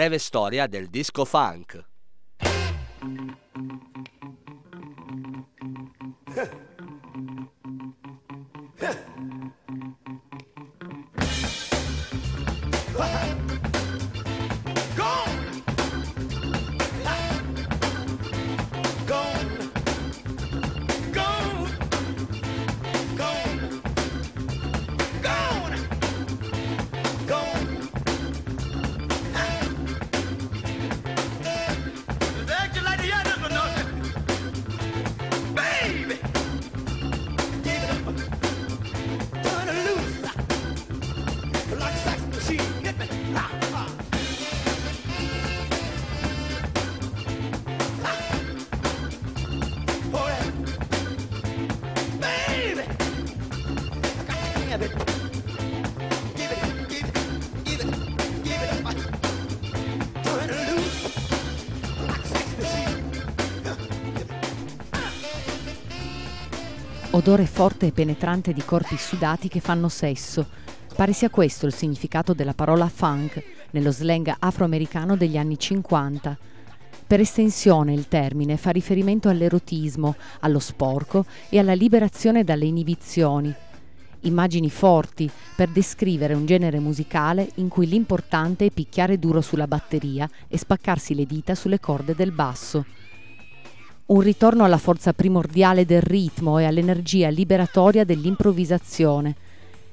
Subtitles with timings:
[0.00, 1.89] Breve storia del disco funk.
[67.20, 70.46] Odore forte e penetrante di corpi sudati che fanno sesso.
[70.96, 76.38] Pare sia questo il significato della parola funk nello slang afroamericano degli anni 50.
[77.06, 83.54] Per estensione il termine fa riferimento all'erotismo, allo sporco e alla liberazione dalle inibizioni.
[84.20, 90.26] Immagini forti per descrivere un genere musicale in cui l'importante è picchiare duro sulla batteria
[90.48, 92.86] e spaccarsi le dita sulle corde del basso
[94.10, 99.36] un ritorno alla forza primordiale del ritmo e all'energia liberatoria dell'improvvisazione.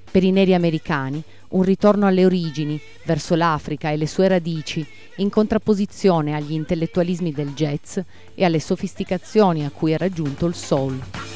[0.09, 4.85] Per i neri americani, un ritorno alle origini, verso l'Africa e le sue radici,
[5.17, 7.99] in contrapposizione agli intellettualismi del jazz
[8.33, 11.26] e alle sofisticazioni a cui è raggiunto il soul.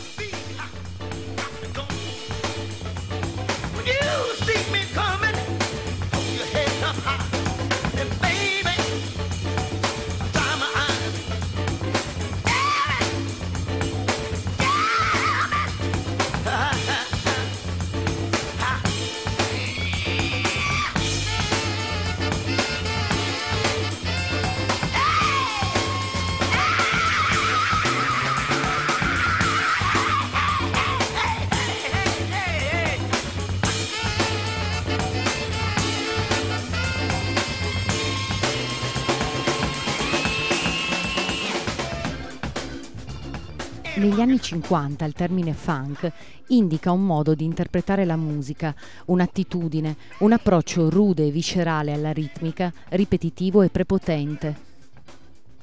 [44.41, 46.12] 50 il termine funk
[46.47, 48.75] indica un modo di interpretare la musica,
[49.06, 54.69] un'attitudine, un approccio rude e viscerale alla ritmica, ripetitivo e prepotente.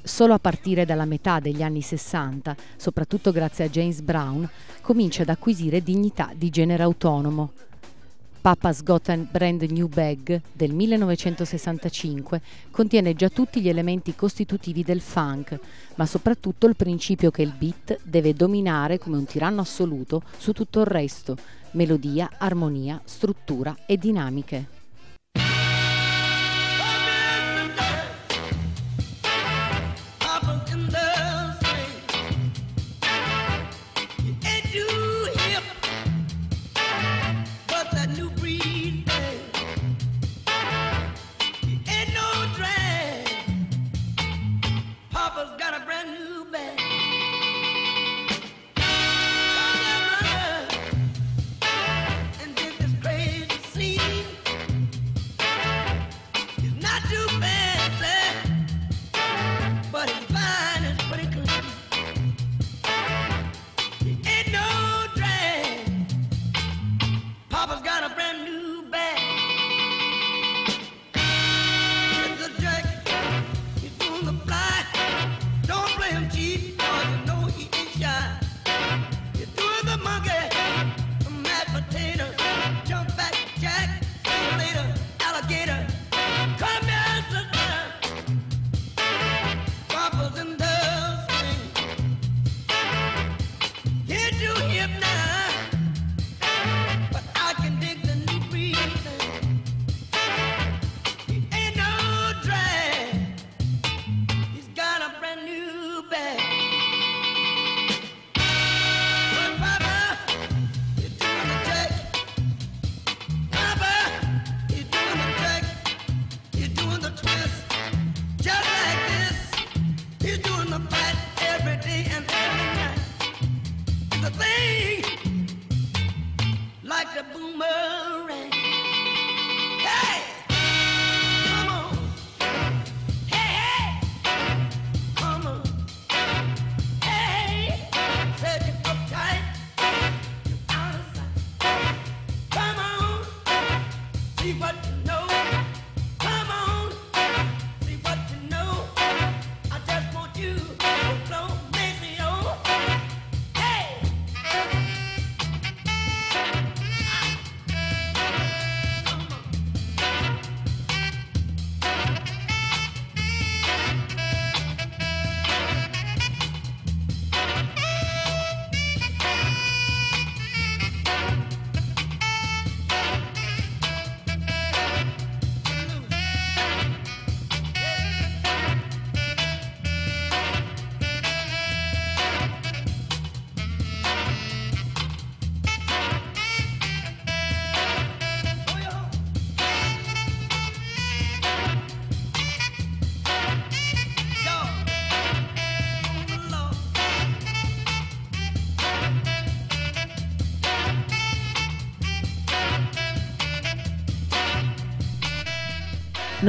[0.03, 4.49] Solo a partire dalla metà degli anni 60, soprattutto grazie a James Brown,
[4.81, 7.53] comincia ad acquisire dignità di genere autonomo.
[8.41, 12.41] Papa's Got a Brand New Bag del 1965
[12.71, 15.59] contiene già tutti gli elementi costitutivi del funk,
[15.97, 20.81] ma soprattutto il principio che il beat deve dominare come un tiranno assoluto su tutto
[20.81, 21.37] il resto,
[21.72, 24.78] melodia, armonia, struttura e dinamiche.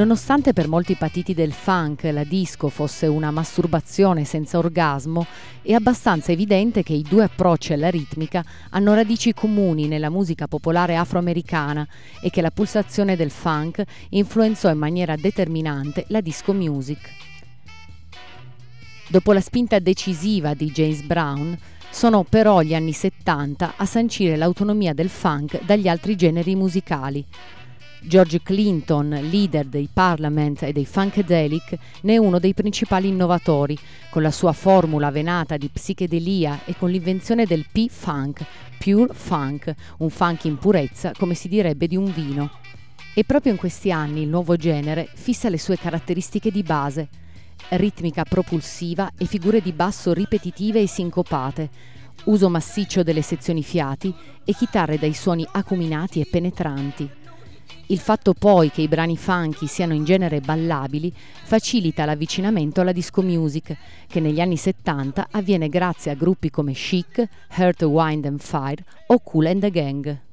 [0.00, 5.26] Nonostante per molti patiti del funk la disco fosse una masturbazione senza orgasmo,
[5.60, 10.96] è abbastanza evidente che i due approcci alla ritmica hanno radici comuni nella musica popolare
[10.96, 11.86] afroamericana
[12.22, 17.10] e che la pulsazione del funk influenzò in maniera determinante la disco music.
[19.06, 21.58] Dopo la spinta decisiva di James Brown,
[21.90, 27.22] sono però gli anni 70 a sancire l'autonomia del funk dagli altri generi musicali.
[28.02, 33.78] George Clinton, leader dei Parliament e dei Funkadelic, ne è uno dei principali innovatori,
[34.10, 38.44] con la sua formula venata di psichedelia e con l'invenzione del P-Funk,
[38.78, 42.50] Pure Funk, un funk in purezza, come si direbbe di un vino.
[43.12, 47.08] E proprio in questi anni il nuovo genere fissa le sue caratteristiche di base,
[47.70, 51.68] ritmica propulsiva e figure di basso ripetitive e sincopate,
[52.24, 54.14] uso massiccio delle sezioni fiati
[54.44, 57.19] e chitarre dai suoni acuminati e penetranti.
[57.90, 63.20] Il fatto poi che i brani funky siano in genere ballabili facilita l'avvicinamento alla disco
[63.20, 63.76] music,
[64.06, 69.18] che negli anni 70 avviene grazie a gruppi come Chic, Earth, Wind and Fire o
[69.18, 70.29] Cool and the Gang.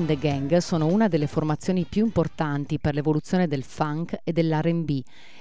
[0.00, 5.00] And the Gang sono una delle formazioni più importanti per l'evoluzione del funk e dell'RB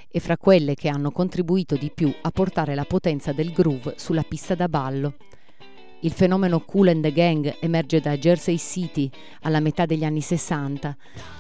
[0.09, 4.23] e fra quelle che hanno contribuito di più a portare la potenza del groove sulla
[4.23, 5.15] pista da ballo.
[6.01, 9.09] Il fenomeno Cool and the Gang emerge da Jersey City
[9.41, 10.95] alla metà degli anni 60.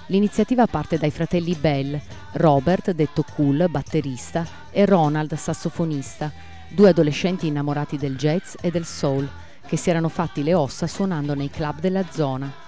[0.07, 1.99] L'iniziativa parte dai fratelli Bell,
[2.33, 6.31] Robert, detto Cool, batterista, e Ronald, sassofonista,
[6.69, 9.27] due adolescenti innamorati del jazz e del soul,
[9.65, 12.67] che si erano fatti le ossa suonando nei club della zona.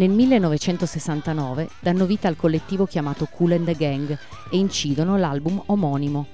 [0.00, 4.18] Nel 1969 danno vita al collettivo chiamato Cool and the Gang
[4.50, 6.26] e incidono l'album omonimo.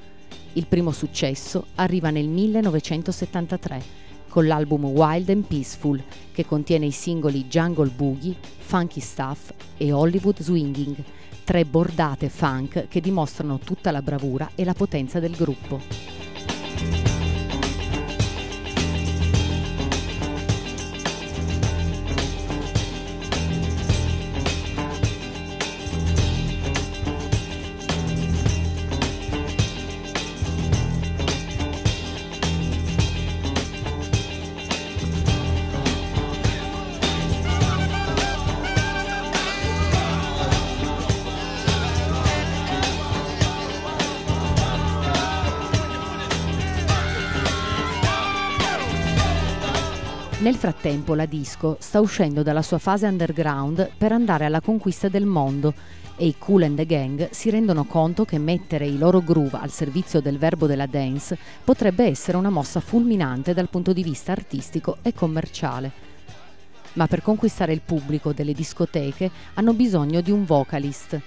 [0.52, 3.82] Il primo successo arriva nel 1973
[4.28, 10.40] con l'album Wild and Peaceful che contiene i singoli Jungle Boogie, Funky Stuff e Hollywood
[10.40, 10.94] Swinging,
[11.42, 16.25] tre bordate funk che dimostrano tutta la bravura e la potenza del gruppo.
[50.46, 55.26] Nel frattempo la disco sta uscendo dalla sua fase underground per andare alla conquista del
[55.26, 55.74] mondo
[56.14, 59.72] e i Cool and the Gang si rendono conto che mettere i loro groove al
[59.72, 64.98] servizio del verbo della dance potrebbe essere una mossa fulminante dal punto di vista artistico
[65.02, 65.90] e commerciale.
[66.92, 71.20] Ma per conquistare il pubblico delle discoteche hanno bisogno di un vocalist.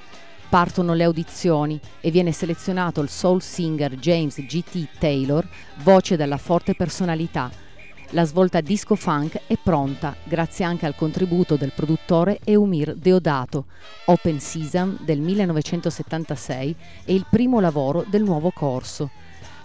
[0.48, 4.98] Partono le audizioni e viene selezionato il soul singer James G.T.
[4.98, 5.46] Taylor,
[5.84, 7.68] voce dalla forte personalità,
[8.12, 13.66] la svolta disco funk è pronta, grazie anche al contributo del produttore Eumir Deodato.
[14.06, 16.76] Open Season del 1976
[17.06, 19.12] è il primo lavoro del nuovo corso.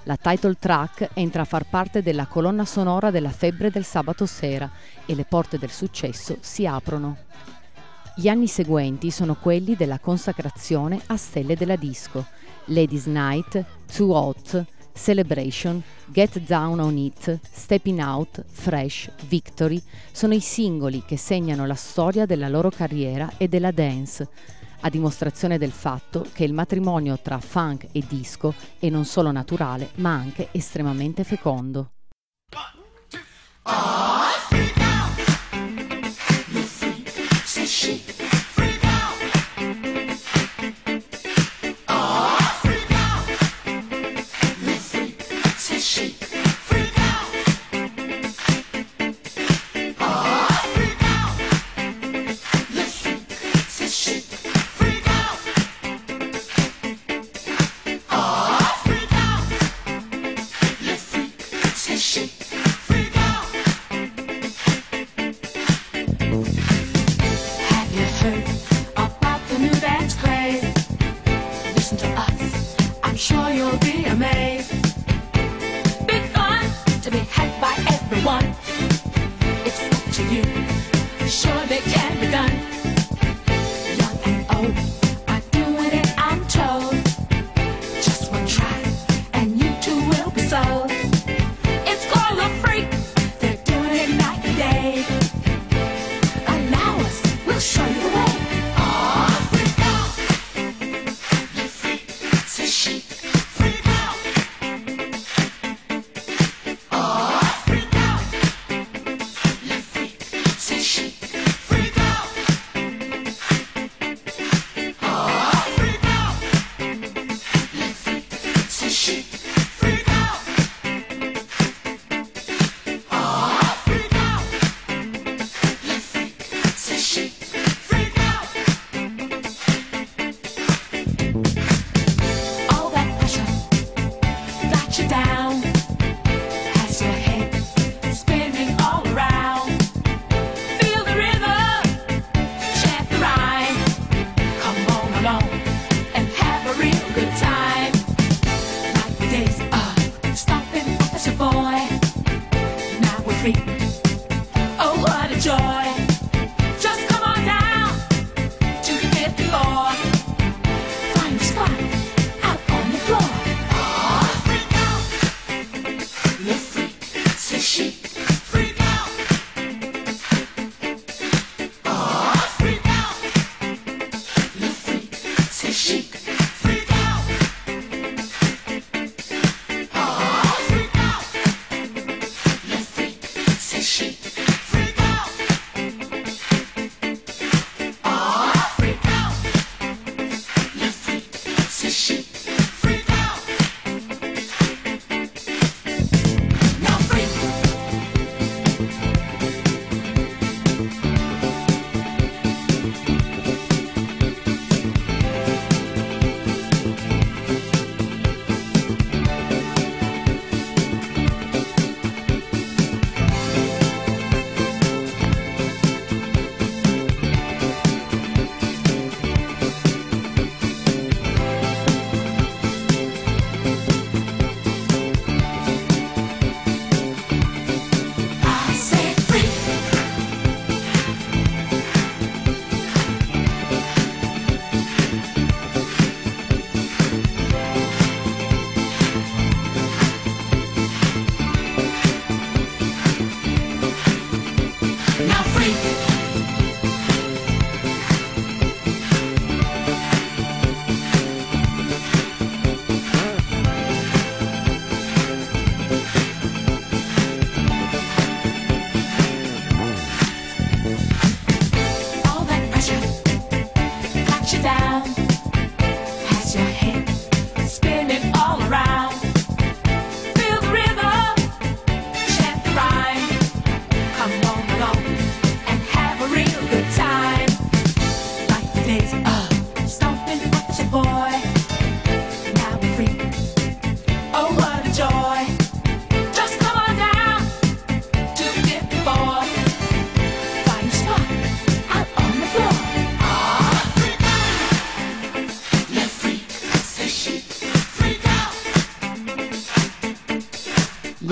[0.02, 4.70] La title track entra a far parte della colonna sonora della febbre del sabato sera
[5.06, 7.16] e le porte del successo si aprono.
[8.14, 12.26] Gli anni seguenti sono quelli della consacrazione a stelle della disco.
[12.66, 19.82] Ladies Night, Too Hot, Celebration, Get Down on It, Stepping Out, Fresh, Victory
[20.12, 24.28] sono i singoli che segnano la storia della loro carriera e della dance,
[24.80, 29.90] a dimostrazione del fatto che il matrimonio tra funk e disco è non solo naturale
[29.96, 31.90] ma anche estremamente fecondo.
[37.66, 38.13] Have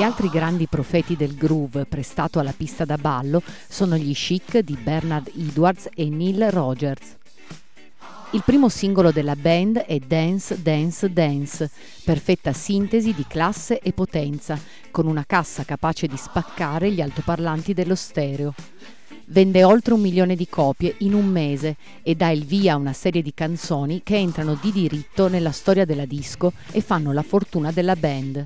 [0.02, 4.74] Gli altri grandi profeti del groove prestato alla pista da ballo sono gli chic di
[4.74, 7.18] Bernard Edwards e Neil Rogers.
[8.32, 11.70] Il primo singolo della band è Dance Dance Dance,
[12.02, 14.58] perfetta sintesi di classe e potenza,
[14.90, 18.54] con una cassa capace di spaccare gli altoparlanti dello stereo.
[19.26, 22.92] Vende oltre un milione di copie in un mese e dà il via a una
[22.92, 27.70] serie di canzoni che entrano di diritto nella storia della disco e fanno la fortuna
[27.70, 28.44] della band.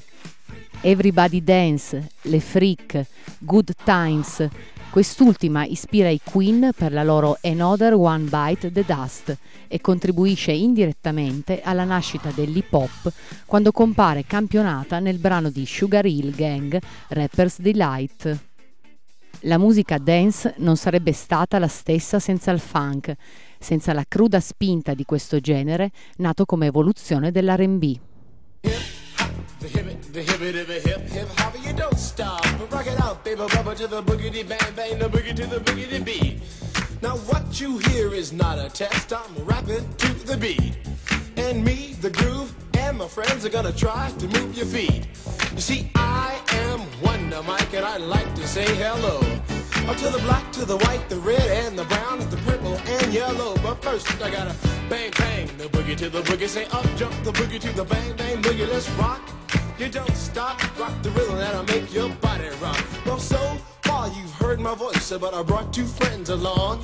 [0.87, 3.07] Everybody Dance, Le Freak,
[3.39, 4.49] Good Times.
[4.89, 11.61] Quest'ultima ispira i Queen per la loro Another One Bite the Dust e contribuisce indirettamente
[11.61, 13.13] alla nascita dell'hip hop
[13.47, 18.39] quando compare campionata nel brano di Sugar Hill Gang Rapper's Delight.
[19.41, 23.13] La musica dance non sarebbe stata la stessa senza il funk,
[23.59, 27.99] senza la cruda spinta di questo genere nato come evoluzione dell'R&B.
[29.61, 32.43] The hip the hip it, hip hip hopper, you don't stop.
[32.59, 35.61] But rock it out, baby, bubble to the boogity bang bang, the boogie to the
[35.61, 36.43] boogity beat.
[37.03, 39.13] Now what you hear is not a test.
[39.13, 40.77] I'm rapping to the beat,
[41.37, 45.07] and me, the groove, and my friends are gonna try to move your feet.
[45.55, 49.19] You see, I am Wonder Mike, and I like to say hello.
[49.89, 52.77] Up to the black, to the white, the red, and the brown, and the purple
[52.77, 53.55] and yellow.
[53.63, 54.55] But first, I gotta
[54.91, 56.49] bang bang the boogie to the boogie.
[56.49, 58.69] Say up, jump the boogie to the bang bang boogie.
[58.69, 59.36] Let's rock.
[59.79, 62.83] You don't stop, rock the rhythm that'll make your body rock.
[63.05, 63.37] Well, so
[63.83, 66.81] far you've heard my voice, but I brought two friends along.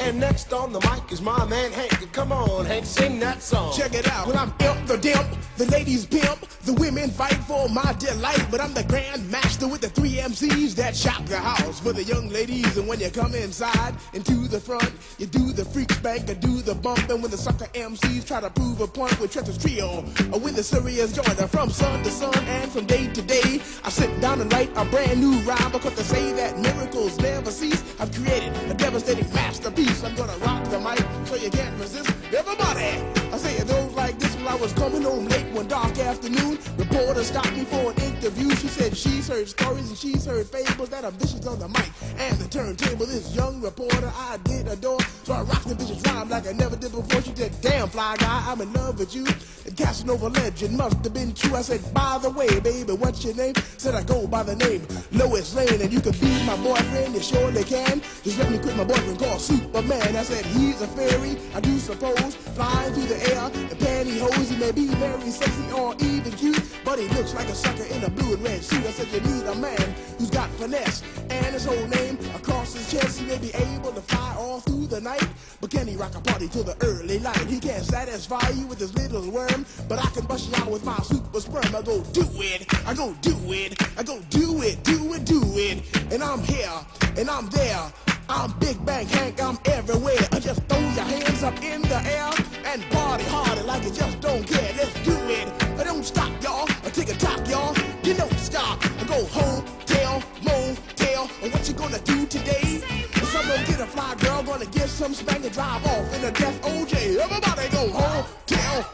[0.00, 2.12] And next on the mic is my man Hank.
[2.12, 3.72] Come on, Hank, sing that song.
[3.76, 4.26] Check it out.
[4.26, 5.26] When I'm imp the dimp,
[5.56, 8.44] the ladies pimp, the women fight for my delight.
[8.50, 12.02] But I'm the grand master with the three MCs that shop the house for the
[12.02, 12.76] young ladies.
[12.76, 16.40] And when you come inside and to the front, you do the freak spank and
[16.40, 17.08] do the bump.
[17.08, 20.56] And when the sucker MCs try to prove a point with Trevor's trio, or with
[20.56, 24.40] the serious joiner from sun to sun and from day to day, I sit down
[24.40, 27.82] and write a brand new rhyme because they say that miracles never cease.
[28.00, 29.93] I've created a devastating masterpiece.
[30.02, 32.10] I'm gonna rock the mic so you can't resist.
[32.34, 32.90] Everybody,
[33.32, 36.58] I say it goes like this When I was coming home late one dark afternoon.
[36.76, 38.53] Reporter stopped me for an interview.
[38.64, 41.86] She said she's heard stories and she's heard fables that are vicious on the mic
[42.16, 43.04] and the turntable.
[43.04, 46.74] This young reporter I did adore, so I rocked the vicious rhyme like I never
[46.74, 47.20] did before.
[47.20, 51.12] She said, "Damn fly guy, I'm in love with you." The Casanova legend must have
[51.12, 51.54] been true.
[51.54, 54.80] I said, "By the way, baby, what's your name?" Said I go by the name
[55.12, 57.14] Lois Lane, and you could be my boyfriend.
[57.14, 58.00] You surely can.
[58.22, 60.16] Just let me quit my boyfriend called Superman.
[60.16, 64.48] I said he's a fairy, I do suppose, flying through the air in pantyhose.
[64.48, 68.02] He may be very sexy or even cute, but he looks like a sucker in
[68.04, 68.84] a blue and red suit.
[68.86, 72.90] I said you need a man who's got finesse and his whole name across his
[72.90, 73.20] chest.
[73.20, 75.26] He may be able to fly all through the night,
[75.60, 77.46] but can he rock a party till the early light?
[77.46, 80.84] He can't satisfy you with his little worm, but I can bust you out with
[80.84, 81.74] my super sperm.
[81.74, 85.40] I go do it, I go do it, I go do it, do it, do
[85.56, 86.78] it, and I'm here
[87.16, 87.92] and I'm there.
[88.28, 90.26] I'm Big Bang Hank, I'm everywhere.
[90.32, 92.30] I just throw your hands up in the air
[92.64, 94.72] and party harder like you just don't care.
[94.78, 95.46] Let's do it.
[95.78, 96.66] I don't stop, y'all.
[96.84, 97.83] I take a top, y'all.
[98.04, 98.84] You don't stop.
[99.00, 101.30] I go home, tell, motel.
[101.42, 102.82] And what you gonna do today?
[103.32, 106.30] Some gonna get a fly girl, gonna get some spank and drive off in a
[106.30, 107.16] death OJ.
[107.16, 108.93] Everybody go home, tell,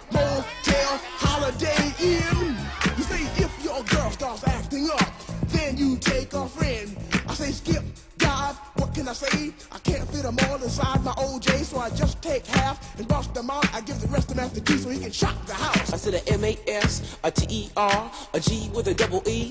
[13.48, 15.92] I give the rest to Master G so he can shock the house.
[15.92, 19.50] I said a M-A-S, a T-E-R, a G with a double E.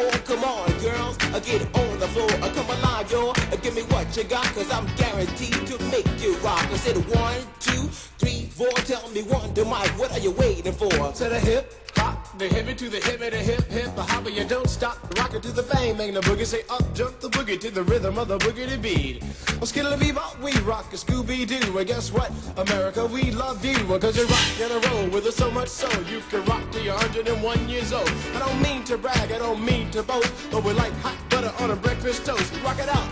[0.00, 0.10] four.
[0.20, 2.30] Come on, girls, uh, get on the floor.
[2.42, 3.30] Uh, come alive, yo.
[3.30, 6.64] Uh, give me what you got, cause I'm guaranteed to make you rock.
[6.64, 8.70] I said one, two, three, four.
[8.90, 10.88] Tell me one to Mike, what are you waiting for?
[10.90, 14.44] To the hip, hop, the hippie to the hip, the hip, hip, the hopper, you
[14.44, 14.96] don't stop.
[15.18, 17.82] Rock it to the bang, bang the boogie, say up, jump the boogie to the
[17.82, 19.22] rhythm of the boogie beat.
[19.58, 21.76] Well, skittle bebop, we rock a Scooby Doo.
[21.76, 22.32] And guess what?
[22.56, 23.76] America, we love you.
[23.98, 26.82] Cause you rock in a row with us so much so you can rock till
[26.82, 28.08] you're 101 years old.
[28.34, 31.52] I don't mean to brag, I don't mean to boast, but we're like hot butter
[31.62, 32.54] on a breakfast toast.
[32.64, 33.08] Rock it out.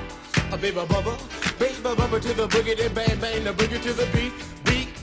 [0.53, 4.07] A baby bubba, baby bubba to the boogie, then bang bang the boogie to the
[4.15, 4.33] beat.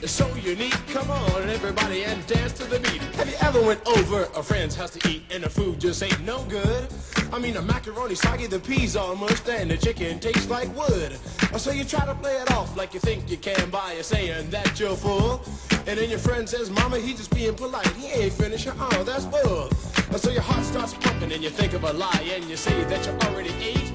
[0.08, 0.78] So unique.
[0.89, 3.02] Come on, everybody, and dance to the beat.
[3.15, 6.24] Have you ever went over a friend's house to eat and the food just ain't
[6.24, 6.88] no good?
[7.34, 11.18] I mean, the macaroni soggy, the peas all mushed, and the chicken tastes like wood.
[11.58, 14.52] So you try to play it off like you think you can by a saying
[14.52, 15.41] that you're full.
[15.88, 17.88] And then your friend says, Mama, he just being polite.
[17.94, 18.68] He ain't finished.
[18.80, 19.70] Oh, that's bull.
[20.18, 23.06] So your heart starts pumping and you think of a lie and you say that
[23.06, 23.94] you already ate.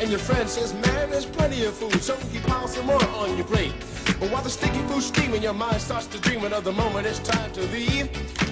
[0.00, 3.36] And your friend says, man, there's plenty of food, so he piles some more on
[3.36, 3.72] your plate.
[4.20, 7.20] But while the sticky food's steaming, your mind starts to dream of the moment it's
[7.20, 8.08] time to leave.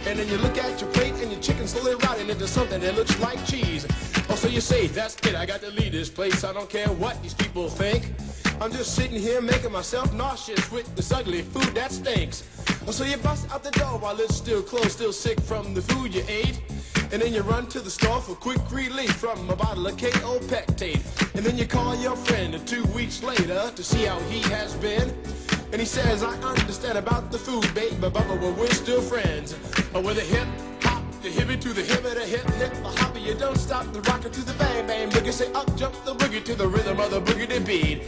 [0.07, 2.95] And then you look at your plate and your chicken slowly rotting into something that
[2.97, 3.87] looks like cheese.
[4.29, 6.89] Oh, so you say, that's it, I got to leave this place, I don't care
[6.89, 8.13] what these people think.
[8.61, 12.45] I'm just sitting here making myself nauseous with this ugly food that stinks.
[12.87, 15.83] Oh, so you bust out the door while it's still closed, still sick from the
[15.83, 16.61] food you ate.
[17.13, 20.39] And then you run to the store for quick relief from a bottle of KO
[20.41, 21.03] Pectate.
[21.35, 25.09] And then you call your friend two weeks later to see how he has been.
[25.73, 29.57] And he says, I understand about the food, babe, but Bubba, well, we're still friends.
[29.95, 30.47] Oh, with a hip
[30.83, 32.73] hop, the hippie to the hip, the hip hip,
[33.15, 35.33] the you don't stop the rocker to the bang bang boogie.
[35.33, 38.03] Say up, jump the boogie to the rhythm of the boogie to beat.